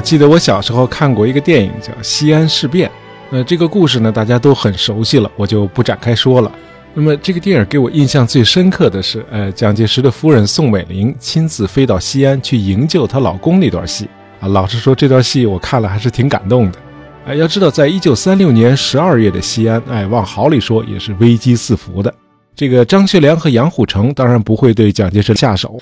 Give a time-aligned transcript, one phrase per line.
[0.00, 2.88] 我记得我小时候看过一个电影叫《西安事变》，
[3.32, 6.50] 呃，这个故事呢大家都很熟悉了，我就不展开说了。
[6.94, 14.08] 那么这个电影给我印象最深刻的是，呃，蒋介石的夫人宋美龄亲自飞到西安去营救她老公那段戏
[14.40, 14.48] 啊。
[14.48, 16.78] 老实说，这段戏我看了还是挺感动的。
[17.26, 22.10] 哎，要知道，在一九三六年十二月的西安，哎，往好里说也是危机四伏的。
[22.56, 25.78] 这个张学良和杨虎城当然不会对蒋介石下手。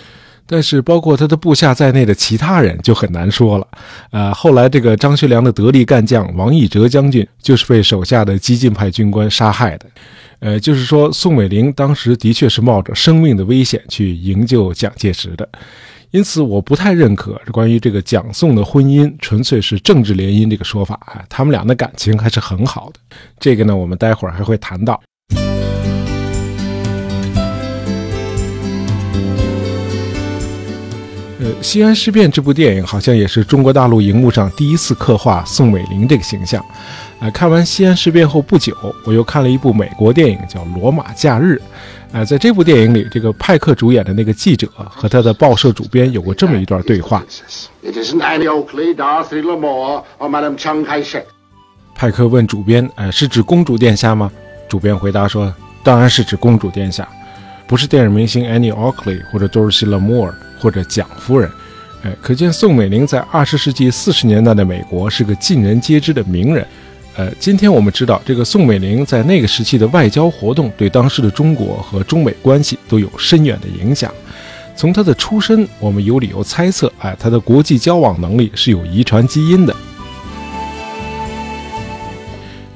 [0.51, 3.69] 但是，包括他的部下在内的其他人就很难说了。
[4.11, 9.87] 呃，后来这个张学良的得力干将王义哲将军就是被手下的激进派军官杀害的。
[10.41, 15.47] 呃，就是说，宋美龄当时的确是冒着生命的危险去营救蒋介石的。
[16.11, 21.23] 因此，我不太认可关于这个蒋宋的婚姻纯粹是政治联姻这个说法啊。
[21.29, 23.01] 他们俩的感情还是很好的。
[23.39, 24.99] 这个呢，我们待会儿还会谈到。
[31.49, 36.63] 呃，《西安事变》这部电影好像也是中国大陆荧幕上第一次刻画宋美龄这个形象。
[37.21, 41.55] 呃，看完《西安事变》后不久，我又看了一部美国电影，叫《罗马假日》。
[42.13, 47.25] 呃，在这部电影里，这个派克主演的那个记者和他的报社主编有过这么一段对话。
[51.95, 54.31] 派克问主编：“呃，是指公主殿下吗？”
[54.69, 57.09] 主编回答说：“当然是指公主殿下，
[57.67, 61.51] 不是电影明星 Annie Oakley 或者 Dorothy Lamour。”或者蒋夫人，
[62.03, 66.67] 哎，可见宋美龄在二十世纪四十年代的美国是个尽人皆知的名人。
[67.17, 74.13] 呃，今天我们知道，这个宋美龄在那个时期的外交活动，对当时的中国和中美关系都有深远的影响。
[74.77, 79.75] 从她的出身，我们有理由猜测，哎，她的国际交往能力是有遗传基因的。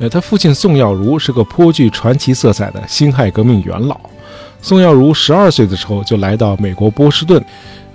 [0.00, 4.00] 呃，她父亲宋耀如是个颇具传奇色彩的辛亥革命元老。
[4.62, 7.44] 宋耀如十二岁的时候就来到美国波士顿，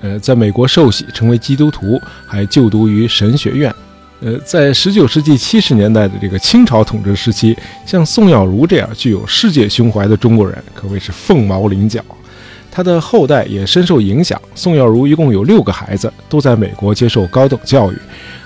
[0.01, 3.73] 呃，在美国受洗成为基督徒，还就读于神学院。
[4.19, 7.55] 呃，在十九世纪七十年代的这个清朝统治时期，
[7.85, 12.03] 像宋耀如这样具有世界胸怀的中国人可谓是凤毛麟角。
[12.69, 14.39] 他的后代也深受影响。
[14.53, 17.95] 宋耀如一共有六个孩子，都在美国接受高等教育。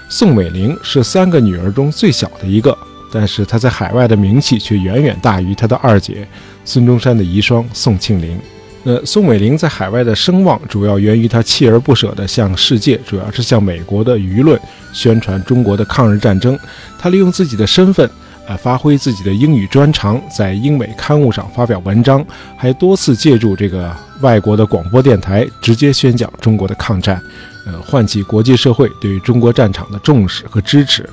[0.09, 2.77] 宋美龄是三个女儿中最小的一个，
[3.11, 6.27] 但是她在海外的名气却远远大于她的二姐。
[6.63, 8.39] 孙中山的遗孀宋庆龄，
[8.83, 14.59] 那宋美龄在海外的声望主要源于她锲而不舍地向世界，主要是向美国的舆论
[14.93, 16.57] 宣传中国的抗日战争。
[16.99, 18.07] 她利用自己的身份，
[18.47, 22.23] 呃，发挥自己的英语专长，在英美刊物上发表文章，
[22.55, 23.91] 还多次借助这个
[24.21, 27.19] 外国的广播电台直接宣讲中国的抗战，
[27.65, 31.07] 呃，唤起国际社会对于中国战场的重视和支持。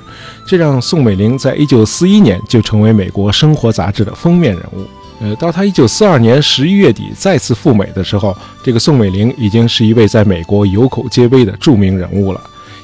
[0.45, 4.87] 这让宋美龄在一九四一年就成为美国生活杂志的封面人物。
[5.21, 12.41] 呃，到他一九四二年十一月底再次赴美的时候，这个宋美龄已经是一位在美国有口皆碑的著名人物了。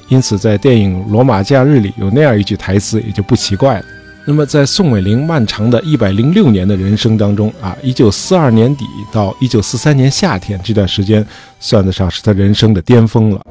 [0.10, 3.86] 因此，在电影《罗马假日》里有那样一句台词也就不奇怪了。
[4.28, 11.24] 那么，在宋美龄漫长的一百零六年的人生当中啊，一九四二年底到一九四三年夏天这段时间，
[11.60, 13.42] 算得上是她人生的巅峰了。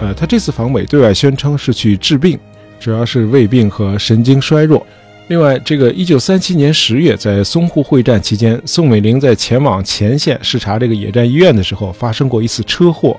[0.00, 2.36] 呃，他这次访美对外宣称是去治病。
[2.80, 4.84] 主要是胃病和神经衰弱。
[5.28, 13.16] 另外，这个一九三七年十月，在淞沪会战期间，宋美龄在前往前线视察这个野战医院的时候，发生过一次车祸。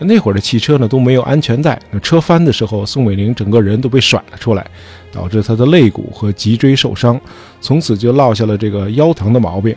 [0.00, 4.66] 那会儿的汽车呢都没有安全带，那车翻的时候，宋美龄整个人都被甩了出来，
[5.12, 7.20] 导致她的肋骨和脊椎受伤，
[7.60, 9.76] 从此就落下了这个腰疼的毛病。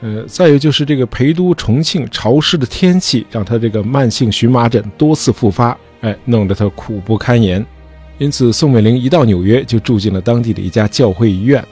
[0.00, 7.64] 呃，再有就是这个陪都重庆潮湿的天气，让她这个慢性荨麻疹多次复发，哎，弄得她苦不堪言。
[8.18, 11.64] 因此，宋美龄一到纽约就住进了当地的一家教会医院。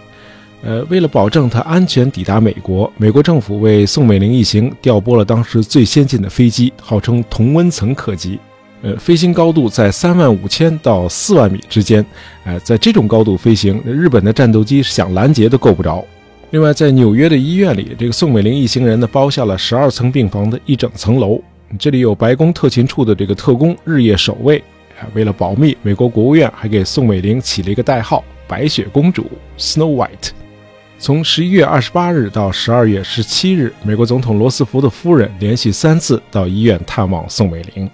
[0.62, 8.38] 呃，为了保证她安全抵达美国，美国政府为宋美龄一行调拨了当时最先进的飞机，号称同温层客机。
[8.82, 12.04] 呃，飞行高度在三万五千到四万米之间。
[12.44, 16.04] 呃，在这种高度飞行，日本的战斗机想拦截都够不着。
[16.50, 21.40] 另外，在纽约的医院里，这个宋美龄一行人呢包下了十二层病房的一整层楼，
[21.78, 24.62] 这里有白宫特勤处的这个特工日夜守卫。
[25.14, 29.26] 为了保密，美国国务院还给宋美龄起了一个代号“白雪公主
[29.58, 30.39] ”（Snow White）。
[31.02, 37.88] 从十一月二十八日到十二月十七日，美国总统罗斯福的夫人连续三次到医院探望宋美龄。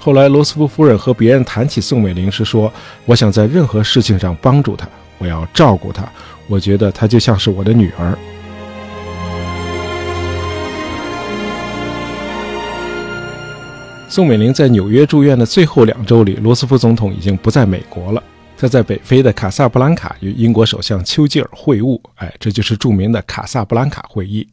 [0.00, 2.72] 后来，罗斯福夫人和别人谈起宋美龄时说
[3.06, 4.88] ：“我想在任何事情上帮助她，
[5.18, 6.04] 我要照顾她，
[6.48, 8.18] 我觉得她就像是我的女儿。”
[14.08, 18.20] 宋美龄在纽约住院的最后两周里，罗斯福总统已经不在美国了。
[18.60, 24.46] 他在北非的卡萨布兰卡与英国首相丘吉尔会晤，哎，这就是著名的卡萨布兰卡会议。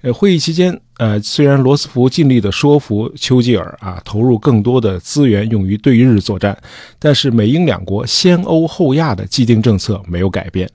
[0.00, 6.56] 呃，会议期间，呃，虽然罗斯福尽力的说服丘吉尔啊，投入更多的资源用于对日作战，
[6.98, 10.66] 但是美英两国先欧后亚的既定政策没有改变。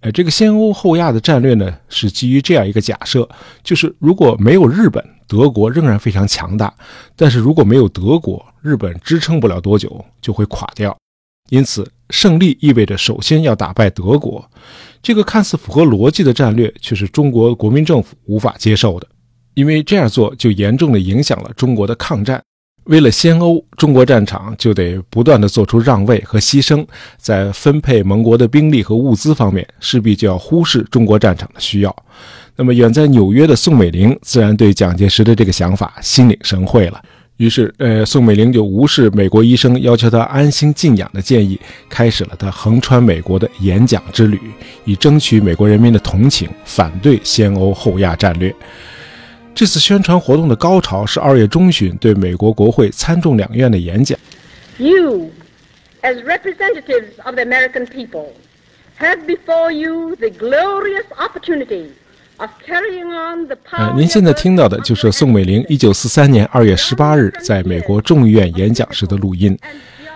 [0.00, 3.26] 呃，这个先欧后亚的战略呢，是基于这样一个假设，
[3.64, 6.68] 就是如果没有日本，德国仍然非常强大；
[7.16, 10.94] 但是如果没有德国，日本支撑不了多久就会垮掉。
[11.48, 14.48] 因此，胜利意味着首先要打败德国。
[15.02, 19.06] 这个看似符合逻辑的战略，却是中国国民政府无法接受的，
[19.54, 22.42] 因为这样做就严重的影响了中国的抗战。
[22.84, 26.86] 为了先欧，中国战场就得不断的做出让位和牺牲，
[27.18, 31.94] 在分配盟国的兵力和物资方面，势必就要忽视中国战场的需要。
[32.56, 37.00] 那么远在纽约的宋美龄自然对蒋介石的这个想法心领神会了，
[37.38, 41.58] 于是，呃，宋美龄就无视美国医生要求她安心静养的建议，
[41.88, 44.40] 开始了她横穿美国的演讲之旅，
[44.84, 48.52] 以争取美国人民的同情，反对先欧后亚战略。
[49.54, 54.18] 这次宣传活动的高潮是二月中旬对美国国会参众两院的演讲。
[54.78, 55.30] You,
[56.02, 58.32] as representatives of the American people,
[58.98, 61.90] have before you the glorious opportunity
[62.38, 63.90] of carrying on the power.
[63.90, 69.56] 呃，您现在听到的就是宋美龄1943年2月18日在美国众议院演讲时的录音。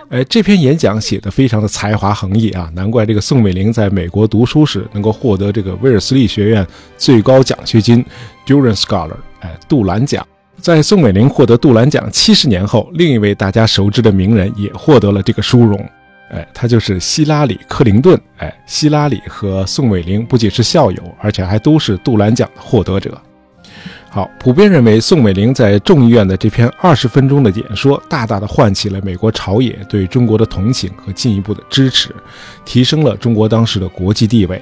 [0.08, 6.66] 呃，这篇演讲写的非常的才华横溢啊，难怪这个宋美龄在美国读书时能够获得这个威尔斯利学院
[6.98, 8.04] 最高奖学金
[8.46, 9.16] Durant Scholar。
[9.40, 10.26] 哎，杜兰奖，
[10.58, 15.82] 在宋美龄获得杜兰奖七十年后，另一位大家熟知的名人也获得了这个殊荣。
[16.32, 18.18] 哎，他就是希拉里·克林顿。
[18.38, 23.20] 哎，希拉里和宋美龄不仅是校友，而且还都是杜兰奖的获得者。
[24.08, 32.14] 好，普遍认为宋美龄在众议院的这篇二十分钟的演说，大大的唤起了美国朝野对中国的同情和进一步的支持，
[32.64, 34.60] 提升了中国当时的国际地位。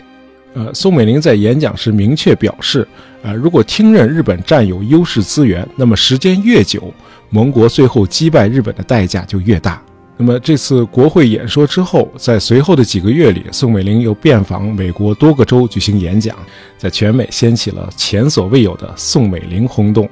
[0.54, 2.86] 呃，宋美龄在演讲时明确表示，
[3.22, 6.92] 呃，如果听任日本占有优势资源，那么时间越久，
[7.28, 9.80] 盟国最后击败日本的代价就越大。
[10.22, 16.36] 那么这次国会演说之后，在随后的几个月里，宋美龄又遍访美国多个州举行演讲，
[16.76, 20.06] 在全美掀起了前所未有的宋美龄轰动。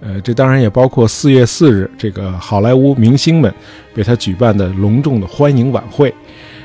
[0.00, 3.54] 呃，这当然也包括四月四日这个好莱坞明星们
[3.94, 6.12] 为她举办的隆重的欢迎晚会。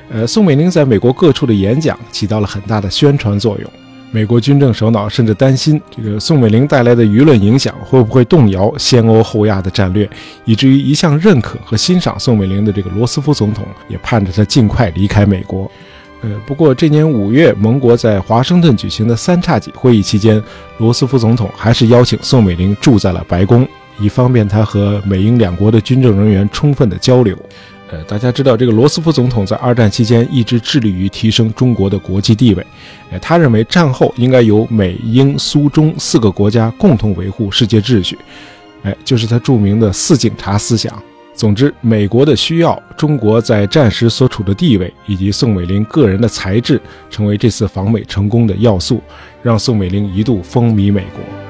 [0.10, 3.72] 呃，宋美龄在美国各处的演讲起到了很大的宣传作用。
[4.10, 10.10] 美国军政首脑甚至担心，这个宋美龄带来的舆论影响会不会动摇先欧后亚的战略，
[10.46, 15.70] 以至于一向认可和欣赏宋美龄的这个罗斯福总统也盼着她尽快离开美国。
[16.22, 20.42] 呃，不过这年五月，盟国在华盛顿举行的三叉戟会议期间，
[20.78, 23.68] 罗斯福总统还是邀请宋美龄住在了白宫，
[24.00, 27.38] 以方便他和美英两国的军政人员充分的交流。
[27.90, 32.66] 呃，大家知道，这个罗斯福总统在二战期间一直致力于提升中国的国际地位。
[33.12, 38.18] 呃，他认为战后应该由美、英、苏、中四个国家共同维护世界秩序。
[38.84, 41.02] 哎，就是他著名的“四警察”思想。
[41.34, 49.02] 总之，美国的需要，中国在战时所处的地位，以及宋美龄个人的才智，成为这次访美成功的要素，
[49.42, 51.47] 让宋美龄一度风靡美国。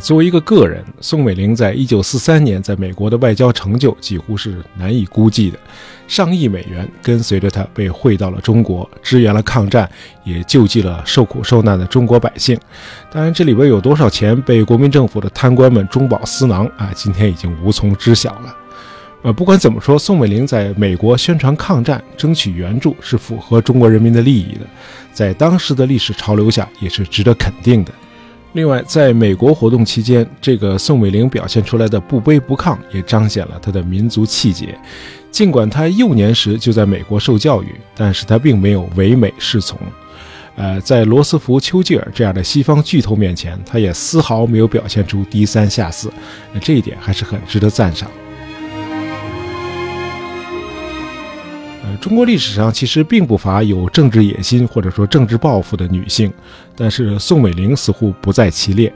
[0.00, 5.58] 作为一个个人，宋美龄在一九四三年在美国的外交成就几乎是难以估计的。
[6.08, 9.88] 上亿美元跟随着她被汇到了中国，支援了抗战，
[10.24, 12.58] 也救济了受苦受难的中国百姓。
[13.10, 18.56] 当然，这里边有多少钱被国民政府的贪官们中饱私囊啊，今天已经无从知晓了。
[19.22, 24.60] 呃，不管怎么说，宋美龄在美国宣传抗战、争取援助是符合中国人民的利益的，
[25.12, 27.92] 在当时的历史潮流下也是值得肯定的。
[28.52, 34.78] 另外，在美国活动期间，这个宋美龄表现出来的不卑不亢，也彰显了她的民族气节。
[35.30, 39.78] 尽管她幼年时就在美国受教育，但是她并没有唯美是从。
[40.54, 46.10] 呃，在罗斯福、丘吉尔这样的西方巨头面前，她也丝毫没有表现出低三下四。
[46.62, 48.10] 这一点还是很值得赞赏。
[51.96, 56.32] 中国历史上其实并不乏有政治野心或者说政治抱负的女性，
[56.76, 58.92] 但是宋美龄似乎不在其列。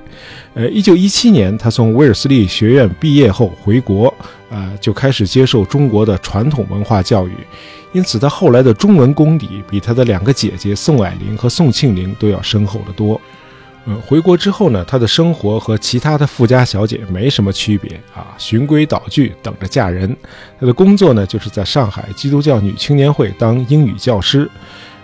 [0.55, 4.13] 呃，一九一七年，她从威尔斯利学院毕业后回国，
[4.51, 7.33] 呃，就开始接受中国的传统文化教育，
[7.93, 13.21] 因此她后来的中文功底比她的两个姐姐宋霭龄和宋庆龄都要深厚得多。
[13.87, 20.15] 嗯，回国之后呢，她的生活和其他的富家小姐没什么区别啊，循规蹈矩，等着嫁人。
[20.59, 24.49] 她的工作呢，就是在上海基督教女青年会当英语教师。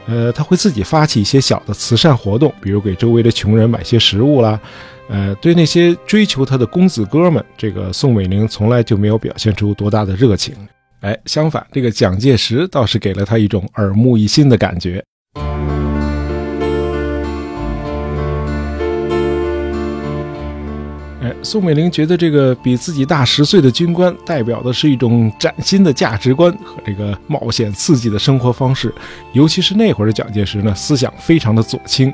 [0.08, 4.60] 呃，他会自己发起一些小的慈善活动，比如给周围的穷人买些食物啦。
[5.08, 10.54] 呃，对那些追求他的公子哥们，这个宋美龄从来就没有表现出多大的热情。
[11.00, 15.02] 哎，相反，这个蒋介石倒是给了他一种耳目一新的感觉。
[21.46, 28.92] 宋美龄觉得这个比自己大十岁的军官代表的是一种崭新的价值观和这个冒险刺激的生活方式，
[29.32, 32.12] 尤其是那会儿的蒋介石呢，思想非常的左倾。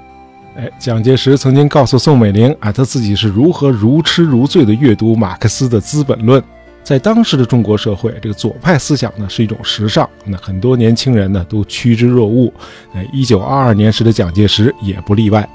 [0.54, 6.38] 哎，蒋介石曾经告诉宋美龄啊，他自己是如何如痴如醉的阅读马克思的《资本论》。
[6.84, 12.52] 在当时的中国社会，这个左派思想呢是一种时尚，那很多年轻人呢都趋之若鹜。
[12.94, 15.48] 哎，一九二二年时的蒋介石也不例外。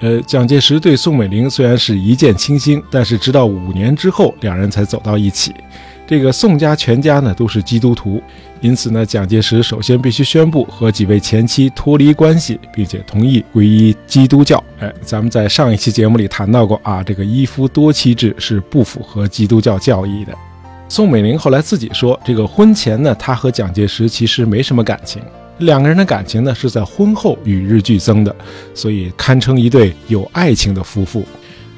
[0.00, 5.54] 呃，蒋介石对宋美龄虽然是一见倾心，但是直到五年之后，两人才走到一起。
[6.06, 8.20] 这个宋家全家呢都是基督徒，
[8.60, 14.62] 因此呢，蒋介石首先必须宣布和几位前妻脱离关系，并且同意皈依基督教。
[14.80, 20.36] 哎，咱们在上一期节目里谈到过啊，这个一夫多妻制是不符合基督教教义的。
[20.88, 25.22] 宋美龄后来自己说，这个婚前呢，她和蒋介石其实没什么感情。
[25.60, 28.34] 两个人的感情呢，是在婚后与日俱增的，
[28.74, 31.24] 所以堪称一对有爱情的夫妇。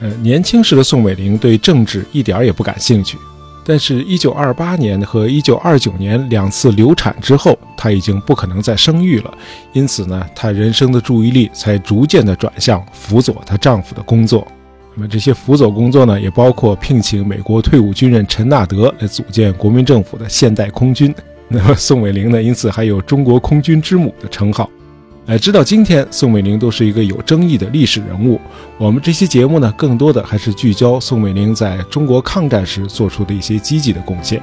[0.01, 3.17] 呃，年轻时的宋美龄对政治一点也不感兴趣，
[3.65, 9.33] 但是1928年和1929年两次流产之后，她已经不可能再生育了，
[9.73, 14.47] 因此呢，她人生的注意力才逐渐的转向辅佐她丈夫的工作。
[14.95, 21.15] 那么这些辅佐工作呢，也包括聘请美国退伍军人陈纳德来组建国民政府的现代空军。
[21.53, 24.69] 那 么宋美龄呢，因此还有“中国空军之母”的称号。
[25.27, 28.41] 哎，直到今天，宋美龄都是一个有争议的历史人物。
[28.77, 34.43] 我们这期节目呢，更多的还是聚焦宋美龄在中国抗战时做出的一些积极的贡献。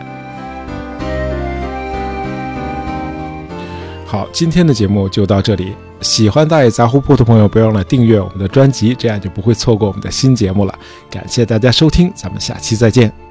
[4.05, 5.73] 好，今天的节目就到这里。
[6.01, 10.73] 喜欢大爷杂货铺的朋友，不要忘了订阅我们的专辑，这样就不会错过我们的新节目了。
[11.11, 13.28] 感谢大家收听，咱们下期再见。